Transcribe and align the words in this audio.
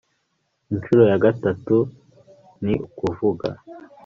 incuro 0.71 1.01
ya 1.11 1.17
gatatu, 1.25 1.75
ni 2.63 2.73
ukuvuga 2.87 3.49